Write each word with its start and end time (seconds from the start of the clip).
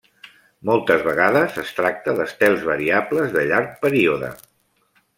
Moltes 0.69 1.03
vegades 1.07 1.59
es 1.65 1.69
tracta 1.81 2.17
d'estels 2.21 2.65
variables 2.73 3.39
de 3.39 3.45
llarg 3.55 3.73
període. 3.87 4.35